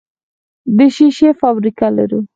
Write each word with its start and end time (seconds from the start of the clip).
د 0.77 0.79
شیشې 0.95 1.29
فابریکه 1.41 1.87
لرو؟ 1.97 2.19